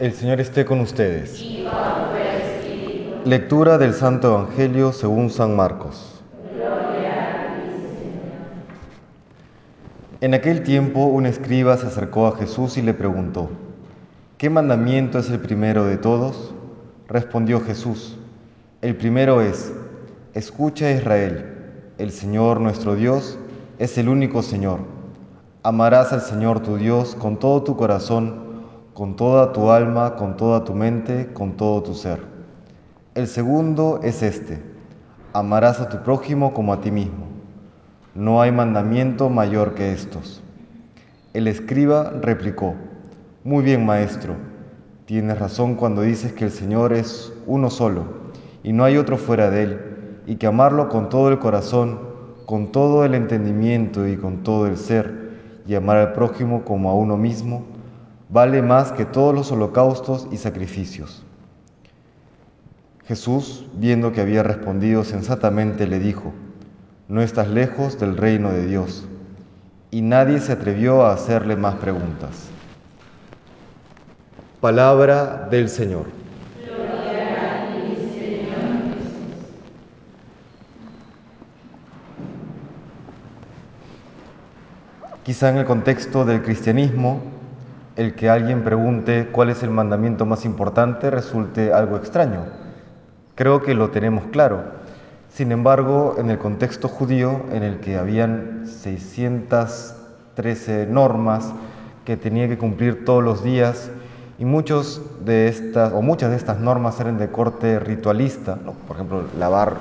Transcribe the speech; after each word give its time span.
El 0.00 0.12
Señor 0.12 0.40
esté 0.40 0.64
con 0.64 0.80
ustedes. 0.80 1.40
Lectura 3.24 3.78
del 3.78 3.94
Santo 3.94 4.26
Evangelio 4.26 4.92
según 4.92 5.30
San 5.30 5.54
Marcos. 5.54 6.20
En 10.20 10.34
aquel 10.34 10.64
tiempo 10.64 11.04
un 11.04 11.26
escriba 11.26 11.76
se 11.76 11.86
acercó 11.86 12.26
a 12.26 12.36
Jesús 12.36 12.76
y 12.76 12.82
le 12.82 12.92
preguntó, 12.92 13.50
¿qué 14.36 14.50
mandamiento 14.50 15.20
es 15.20 15.30
el 15.30 15.38
primero 15.38 15.84
de 15.84 15.96
todos? 15.96 16.52
Respondió 17.06 17.60
Jesús, 17.60 18.18
el 18.82 18.96
primero 18.96 19.42
es, 19.42 19.72
escucha 20.32 20.90
Israel, 20.90 21.46
el 21.98 22.10
Señor 22.10 22.60
nuestro 22.60 22.96
Dios 22.96 23.38
es 23.78 23.96
el 23.96 24.08
único 24.08 24.42
Señor. 24.42 24.80
Amarás 25.62 26.12
al 26.12 26.22
Señor 26.22 26.60
tu 26.64 26.78
Dios 26.78 27.14
con 27.14 27.38
todo 27.38 27.62
tu 27.62 27.76
corazón, 27.76 28.53
con 28.94 29.16
toda 29.16 29.52
tu 29.52 29.70
alma, 29.70 30.14
con 30.14 30.36
toda 30.36 30.62
tu 30.62 30.72
mente, 30.72 31.32
con 31.32 31.56
todo 31.56 31.82
tu 31.82 31.94
ser. 31.94 32.20
El 33.16 33.26
segundo 33.26 33.98
es 34.04 34.22
este, 34.22 34.62
amarás 35.32 35.80
a 35.80 35.88
tu 35.88 35.98
prójimo 36.04 36.54
como 36.54 36.72
a 36.72 36.80
ti 36.80 36.92
mismo. 36.92 37.26
No 38.14 38.40
hay 38.40 38.52
mandamiento 38.52 39.28
mayor 39.28 39.74
que 39.74 39.92
estos. 39.92 40.42
El 41.32 41.48
escriba 41.48 42.12
replicó, 42.22 42.74
Muy 43.42 43.64
bien, 43.64 43.84
maestro, 43.84 44.36
tienes 45.06 45.40
razón 45.40 45.74
cuando 45.74 46.02
dices 46.02 46.32
que 46.32 46.44
el 46.44 46.52
Señor 46.52 46.92
es 46.92 47.32
uno 47.46 47.70
solo 47.70 48.24
y 48.62 48.72
no 48.72 48.84
hay 48.84 48.96
otro 48.96 49.18
fuera 49.18 49.50
de 49.50 49.62
él, 49.64 49.80
y 50.26 50.36
que 50.36 50.46
amarlo 50.46 50.88
con 50.88 51.08
todo 51.08 51.28
el 51.28 51.38
corazón, 51.40 51.98
con 52.46 52.72
todo 52.72 53.04
el 53.04 53.14
entendimiento 53.14 54.08
y 54.08 54.16
con 54.16 54.42
todo 54.42 54.66
el 54.66 54.76
ser, 54.78 55.32
y 55.66 55.74
amar 55.74 55.98
al 55.98 56.12
prójimo 56.12 56.64
como 56.64 56.90
a 56.90 56.94
uno 56.94 57.16
mismo, 57.16 57.73
vale 58.34 58.62
más 58.62 58.90
que 58.90 59.04
todos 59.04 59.32
los 59.32 59.52
holocaustos 59.52 60.26
y 60.32 60.38
sacrificios. 60.38 61.22
Jesús, 63.06 63.64
viendo 63.74 64.10
que 64.10 64.20
había 64.20 64.42
respondido 64.42 65.04
sensatamente, 65.04 65.86
le 65.86 66.00
dijo, 66.00 66.32
no 67.06 67.22
estás 67.22 67.46
lejos 67.46 67.96
del 68.00 68.16
reino 68.16 68.50
de 68.50 68.66
Dios. 68.66 69.06
Y 69.92 70.02
nadie 70.02 70.40
se 70.40 70.50
atrevió 70.50 71.06
a 71.06 71.12
hacerle 71.12 71.54
más 71.54 71.76
preguntas. 71.76 72.48
Palabra 74.60 75.46
del 75.48 75.68
Señor. 75.68 76.06
Quizá 85.22 85.50
en 85.50 85.58
el 85.58 85.64
contexto 85.66 86.24
del 86.24 86.42
cristianismo, 86.42 87.22
el 87.96 88.14
que 88.14 88.28
alguien 88.28 88.64
pregunte 88.64 89.28
cuál 89.30 89.50
es 89.50 89.62
el 89.62 89.70
mandamiento 89.70 90.26
más 90.26 90.44
importante 90.44 91.10
resulte 91.10 91.72
algo 91.72 91.96
extraño. 91.96 92.40
Creo 93.34 93.62
que 93.62 93.74
lo 93.74 93.90
tenemos 93.90 94.24
claro. 94.32 94.62
Sin 95.28 95.52
embargo, 95.52 96.16
en 96.18 96.30
el 96.30 96.38
contexto 96.38 96.88
judío, 96.88 97.42
en 97.52 97.62
el 97.62 97.80
que 97.80 97.96
habían 97.96 98.66
613 98.66 100.86
normas 100.86 101.52
que 102.04 102.16
tenía 102.16 102.48
que 102.48 102.58
cumplir 102.58 103.04
todos 103.04 103.22
los 103.22 103.42
días, 103.42 103.90
y 104.38 104.44
muchas 104.44 105.00
de 105.24 105.48
estas 105.48 106.60
normas 106.60 107.00
eran 107.00 107.18
de 107.18 107.30
corte 107.30 107.78
ritualista, 107.78 108.56
por 108.86 108.96
ejemplo, 108.96 109.22
lavar 109.38 109.76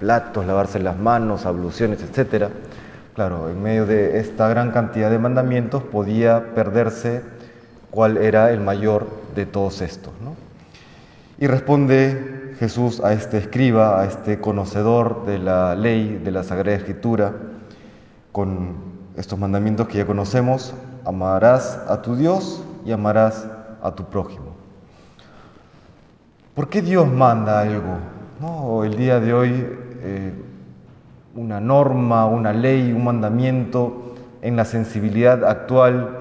platos, 0.00 0.46
lavarse 0.46 0.78
las 0.78 0.98
manos, 0.98 1.44
abluciones, 1.44 2.02
etc. 2.02 2.46
Claro, 3.14 3.50
en 3.50 3.62
medio 3.62 3.84
de 3.84 4.18
esta 4.18 4.48
gran 4.48 4.70
cantidad 4.70 5.10
de 5.10 5.18
mandamientos 5.18 5.82
podía 5.82 6.54
perderse 6.54 7.22
cuál 7.90 8.16
era 8.16 8.50
el 8.52 8.60
mayor 8.60 9.06
de 9.34 9.46
todos 9.46 9.80
estos. 9.80 10.12
Y 11.38 11.46
responde 11.46 12.54
Jesús 12.58 13.00
a 13.00 13.12
este 13.12 13.38
escriba, 13.38 14.00
a 14.00 14.04
este 14.04 14.40
conocedor 14.40 15.24
de 15.24 15.38
la 15.38 15.74
ley, 15.74 16.20
de 16.22 16.30
la 16.30 16.44
Sagrada 16.44 16.76
Escritura, 16.76 17.32
con 18.32 18.76
estos 19.16 19.38
mandamientos 19.38 19.88
que 19.88 19.98
ya 19.98 20.06
conocemos, 20.06 20.74
amarás 21.04 21.80
a 21.88 22.02
tu 22.02 22.16
Dios 22.16 22.62
y 22.84 22.92
amarás 22.92 23.46
a 23.82 23.92
tu 23.92 24.04
prójimo. 24.04 24.54
¿Por 26.54 26.68
qué 26.68 26.82
Dios 26.82 27.10
manda 27.10 27.62
algo? 27.62 27.96
¿No? 28.40 28.84
El 28.84 28.96
día 28.96 29.18
de 29.20 29.32
hoy, 29.32 29.66
eh, 30.02 30.32
una 31.34 31.60
norma, 31.60 32.26
una 32.26 32.52
ley, 32.52 32.92
un 32.92 33.04
mandamiento 33.04 34.14
en 34.42 34.56
la 34.56 34.66
sensibilidad 34.66 35.44
actual 35.44 36.19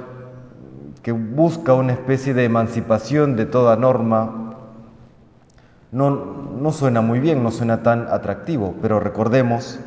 que 1.01 1.11
busca 1.11 1.73
una 1.73 1.93
especie 1.93 2.33
de 2.33 2.45
emancipación 2.45 3.35
de 3.35 3.45
toda 3.45 3.75
norma, 3.75 4.55
no, 5.91 6.09
no 6.59 6.71
suena 6.71 7.01
muy 7.01 7.19
bien, 7.19 7.43
no 7.43 7.51
suena 7.51 7.81
tan 7.83 8.07
atractivo, 8.09 8.75
pero 8.81 8.99
recordemos, 8.99 9.79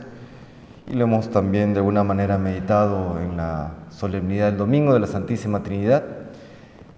y 0.88 0.94
lo 0.94 1.04
hemos 1.04 1.28
también 1.30 1.74
de 1.74 1.80
alguna 1.80 2.02
manera 2.02 2.38
meditado 2.38 3.20
en 3.20 3.36
la 3.36 3.72
solemnidad 3.90 4.46
del 4.46 4.58
domingo 4.58 4.94
de 4.94 5.00
la 5.00 5.06
Santísima 5.06 5.62
Trinidad, 5.62 6.02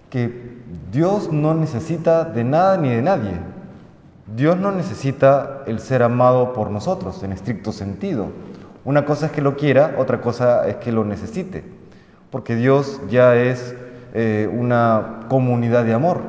que 0.09 0.59
Dios 0.91 1.31
no 1.31 1.53
necesita 1.53 2.23
de 2.23 2.43
nada 2.43 2.77
ni 2.77 2.89
de 2.89 3.01
nadie. 3.01 3.33
Dios 4.35 4.57
no 4.57 4.71
necesita 4.71 5.61
el 5.67 5.79
ser 5.79 6.01
amado 6.01 6.53
por 6.53 6.71
nosotros 6.71 7.21
en 7.21 7.31
estricto 7.31 7.71
sentido. 7.71 8.29
Una 8.85 9.05
cosa 9.05 9.27
es 9.27 9.31
que 9.31 9.41
lo 9.41 9.55
quiera, 9.55 9.95
otra 9.97 10.21
cosa 10.21 10.67
es 10.67 10.77
que 10.77 10.91
lo 10.91 11.03
necesite, 11.05 11.63
porque 12.31 12.55
Dios 12.55 13.01
ya 13.09 13.35
es 13.35 13.75
eh, 14.17 14.47
una 14.47 15.25
comunidad 15.27 15.83
de 15.83 15.93
amor. 15.93 16.21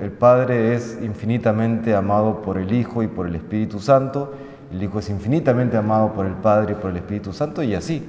El, 0.00 0.10
Padre 0.10 0.74
es 0.74 0.98
infinitamente 1.00 1.94
amado 1.94 2.42
por 2.42 2.58
el 2.58 2.72
Hijo 2.72 3.04
y 3.04 3.06
por 3.06 3.28
el 3.28 3.36
Espíritu 3.36 3.78
Santo, 3.78 4.32
el 4.72 4.82
Hijo 4.82 4.98
es 4.98 5.08
infinitamente 5.08 5.76
amado 5.76 6.12
por 6.12 6.26
el 6.26 6.32
Padre 6.32 6.72
y 6.72 6.74
por 6.74 6.90
el 6.90 6.96
Espíritu 6.96 7.32
Santo 7.32 7.62
y 7.62 7.76
así. 7.76 8.04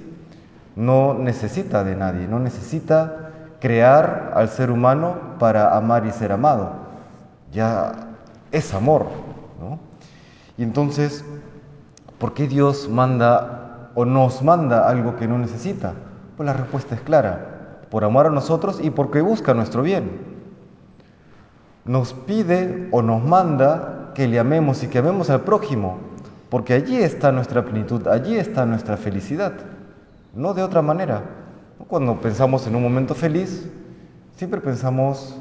No 0.75 1.13
necesita 1.13 1.83
de 1.83 1.95
nadie, 1.95 2.27
no 2.27 2.39
necesita 2.39 3.29
crear 3.59 4.33
al 4.35 4.49
ser 4.49 4.71
humano 4.71 5.17
para 5.37 5.77
amar 5.77 6.07
y 6.07 6.11
ser 6.11 6.31
amado. 6.31 6.71
Ya 7.51 7.91
es 8.51 8.73
amor. 8.73 9.05
Y 10.57 10.63
entonces, 10.63 11.23
¿por 12.17 12.33
qué 12.33 12.47
Dios 12.47 12.89
manda 12.89 13.91
o 13.93 14.03
nos 14.03 14.41
manda 14.41 14.89
algo 14.89 15.15
que 15.15 15.27
no 15.27 15.37
necesita? 15.37 15.93
Pues 16.35 16.47
la 16.47 16.53
respuesta 16.53 16.95
es 16.95 17.01
clara, 17.01 17.53
por 17.93 18.03
amar 18.03 18.25
a 18.25 18.31
nosotros 18.31 18.81
y 18.83 18.89
porque 18.89 19.21
busca 19.21 19.53
nuestro 19.53 19.83
bien 19.83 20.33
nos 21.85 22.13
pide 22.13 22.87
o 22.91 23.01
nos 23.01 23.23
manda 23.23 24.11
que 24.15 24.27
le 24.27 24.39
amemos 24.39 24.83
y 24.83 24.87
que 24.87 24.99
amemos 24.99 25.29
al 25.29 25.41
prójimo, 25.41 25.97
porque 26.49 26.73
allí 26.73 26.97
está 26.97 27.31
nuestra 27.31 27.65
plenitud, 27.65 28.07
allí 28.07 28.37
está 28.37 28.65
nuestra 28.65 28.97
felicidad, 28.97 29.53
no 30.33 30.53
de 30.53 30.63
otra 30.63 30.81
manera. 30.81 31.23
Cuando 31.87 32.19
pensamos 32.21 32.65
en 32.67 32.75
un 32.75 32.83
momento 32.83 33.15
feliz, 33.15 33.69
siempre 34.35 34.61
pensamos 34.61 35.37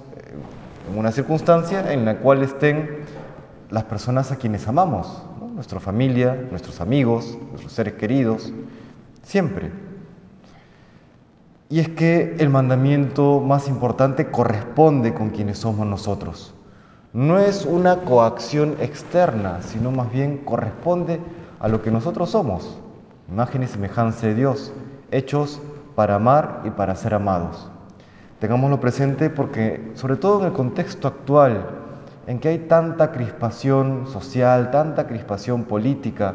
en 0.90 0.98
una 0.98 1.12
circunstancia 1.12 1.92
en 1.92 2.04
la 2.04 2.18
cual 2.18 2.42
estén 2.42 3.04
las 3.70 3.84
personas 3.84 4.32
a 4.32 4.36
quienes 4.36 4.66
amamos, 4.66 5.22
nuestra 5.54 5.80
familia, 5.80 6.48
nuestros 6.50 6.80
amigos, 6.80 7.38
nuestros 7.50 7.72
seres 7.72 7.94
queridos, 7.94 8.52
siempre. 9.22 9.91
Y 11.72 11.80
es 11.80 11.88
que 11.88 12.36
el 12.38 12.50
mandamiento 12.50 13.40
más 13.40 13.66
importante 13.66 14.30
corresponde 14.30 15.14
con 15.14 15.30
quienes 15.30 15.56
somos 15.56 15.86
nosotros. 15.86 16.52
No 17.14 17.38
es 17.38 17.64
una 17.64 18.00
coacción 18.00 18.76
externa, 18.78 19.62
sino 19.62 19.90
más 19.90 20.12
bien 20.12 20.42
corresponde 20.44 21.18
a 21.60 21.68
lo 21.68 21.80
que 21.80 21.90
nosotros 21.90 22.28
somos, 22.28 22.78
imagen 23.30 23.62
y 23.62 23.68
semejanza 23.68 24.26
de 24.26 24.34
Dios, 24.34 24.70
hechos 25.10 25.62
para 25.94 26.16
amar 26.16 26.60
y 26.66 26.68
para 26.68 26.94
ser 26.94 27.14
amados. 27.14 27.70
Tengámoslo 28.38 28.78
presente 28.78 29.30
porque, 29.30 29.92
sobre 29.94 30.16
todo 30.16 30.40
en 30.40 30.48
el 30.48 30.52
contexto 30.52 31.08
actual, 31.08 31.70
en 32.26 32.38
que 32.38 32.48
hay 32.48 32.58
tanta 32.58 33.12
crispación 33.12 34.08
social, 34.08 34.70
tanta 34.70 35.06
crispación 35.06 35.64
política, 35.64 36.34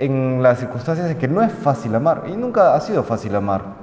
en 0.00 0.42
las 0.42 0.58
circunstancias 0.58 1.08
en 1.08 1.18
que 1.18 1.28
no 1.28 1.42
es 1.42 1.52
fácil 1.52 1.94
amar, 1.94 2.24
y 2.26 2.32
nunca 2.32 2.74
ha 2.74 2.80
sido 2.80 3.04
fácil 3.04 3.36
amar, 3.36 3.81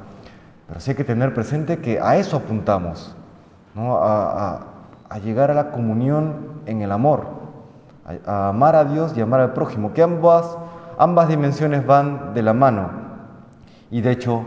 pero 0.69 0.79
sí 0.79 0.91
hay 0.91 0.97
que 0.97 1.03
tener 1.03 1.33
presente 1.33 1.79
que 1.79 1.99
a 1.99 2.17
eso 2.17 2.37
apuntamos, 2.37 3.15
a, 3.75 4.67
llegar 5.23 5.49
a 5.49 5.55
la 5.55 5.71
comunión 5.71 6.61
en 6.67 6.83
el 6.83 6.91
amor, 6.91 7.25
a, 8.25 8.49
amar 8.49 8.75
a 8.75 8.85
Dios 8.85 9.17
y 9.17 9.21
amar 9.21 9.39
al 9.39 9.53
prójimo, 9.53 9.93
que 9.93 10.03
ambas, 10.03 10.57
ambas 10.99 11.27
dimensiones 11.27 11.85
van 11.87 12.35
de 12.35 12.43
la 12.43 12.53
mano. 12.53 12.91
Y 13.89 14.01
de 14.01 14.11
hecho, 14.11 14.45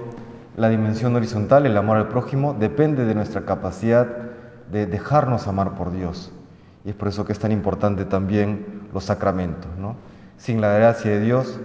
la 0.57 0.69
dimensión 0.69 1.17
horizontal, 1.17 1.67
el 1.67 1.77
amor 1.77 1.97
al 1.97 2.07
prójimo, 2.07 2.55
depende 2.55 3.05
de 3.05 3.17
nuestra 3.17 3.45
capacidad 3.45 4.07
de 4.71 4.87
dejarnos 4.87 5.49
amar 5.49 5.75
por 5.75 5.91
Dios. 5.91 6.33
Y 6.85 6.91
es 6.91 6.95
por 6.95 7.09
eso 7.09 7.25
que 7.25 7.33
es 7.33 7.41
tan 7.41 7.51
importante 7.51 8.05
también 8.05 8.89
los 8.95 9.05
sacramentos. 9.05 9.69
Sin 10.37 10.61
la 10.61 10.73
gracia 10.73 11.11
de 11.11 11.21
Dios 11.21 11.59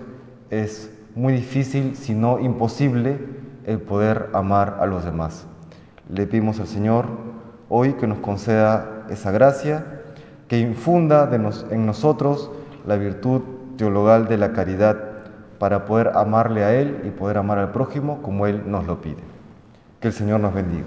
es 0.49 0.91
muy 1.13 1.33
difícil, 1.33 1.95
si 1.95 2.15
no 2.15 2.39
imposible, 2.39 3.19
el 3.67 3.79
poder 3.79 4.29
amar 4.33 4.77
a 4.79 4.87
los 4.87 5.05
demás. 5.05 5.45
Le 6.09 6.25
pedimos 6.25 6.59
al 6.59 6.67
Señor 6.67 7.05
hoy 7.69 7.93
que 7.93 8.07
nos 8.07 8.17
conceda 8.19 9.05
esa 9.09 9.29
gracia, 9.31 9.85
que 10.47 10.57
infunda 10.57 11.29
en 11.69 11.85
nosotros 11.85 12.49
la 12.87 12.95
virtud 12.95 13.41
teologal 13.77 14.27
de 14.27 14.37
la 14.37 14.53
caridad 14.53 14.97
para 15.59 15.85
poder 15.85 16.13
amarle 16.15 16.63
a 16.63 16.73
Él 16.73 17.01
y 17.03 17.09
poder 17.09 17.37
amar 17.37 17.59
al 17.59 17.71
prójimo 17.71 18.21
como 18.21 18.47
Él 18.47 18.63
nos 18.65 18.87
lo 18.87 19.01
pide. 19.01 19.21
Que 19.99 20.07
el 20.07 20.13
Señor 20.13 20.39
nos 20.39 20.53
bendiga. 20.53 20.85